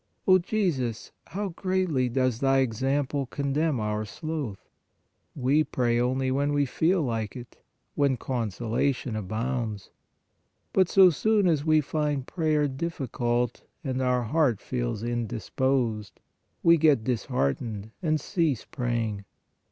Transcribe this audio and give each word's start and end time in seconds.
O 0.27 0.39
Jesus, 0.39 1.11
how 1.27 1.49
greatly 1.49 2.09
does 2.09 2.39
Thy 2.39 2.57
example 2.61 3.27
condemn 3.27 3.79
our 3.79 4.03
sloth! 4.03 4.67
We 5.35 5.63
pray 5.63 5.99
only 5.99 6.31
when 6.31 6.53
we 6.53 6.65
feel 6.65 7.03
like 7.03 7.35
it, 7.35 7.57
when 7.93 8.17
consolation 8.17 9.15
abounds, 9.15 9.91
but 10.73 10.89
so 10.89 11.11
soon 11.11 11.45
as 11.45 11.63
we 11.63 11.81
find 11.81 12.25
prayer 12.25 12.67
difficult 12.67 13.61
and 13.83 14.01
our 14.01 14.23
heart 14.23 14.59
feels 14.59 15.03
indisposed, 15.03 16.19
we 16.63 16.77
get 16.79 17.03
dis 17.03 17.25
heartened 17.25 17.91
and 18.01 18.19
cease 18.19 18.65
praying. 18.65 19.23